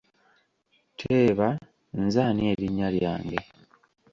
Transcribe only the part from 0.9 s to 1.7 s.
Teeba,